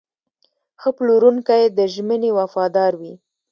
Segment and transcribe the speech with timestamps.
[0.81, 3.13] ښه پلورونکی د ژمنې وفادار وي.